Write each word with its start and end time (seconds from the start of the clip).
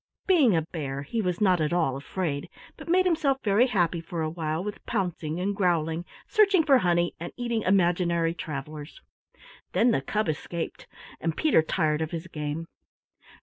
Being 0.25 0.55
a 0.55 0.63
bear, 0.63 1.03
he 1.03 1.21
was 1.21 1.39
not 1.39 1.61
at 1.61 1.71
all 1.71 1.95
afraid, 1.95 2.49
but 2.75 2.89
made 2.89 3.05
himself 3.05 3.37
very 3.43 3.67
happy 3.67 4.01
for 4.01 4.23
a 4.23 4.29
while 4.31 4.63
with 4.63 4.83
pouncing 4.87 5.39
and 5.39 5.55
growling, 5.55 6.05
searching 6.27 6.63
for 6.63 6.79
honey, 6.79 7.13
and 7.19 7.31
eating 7.37 7.61
imaginary 7.61 8.33
travelers. 8.33 8.99
Then 9.73 9.91
the 9.91 10.01
cub 10.01 10.27
escaped, 10.27 10.87
and 11.19 11.37
Peter 11.37 11.61
tired 11.61 12.01
of 12.01 12.09
his 12.09 12.25
game. 12.25 12.65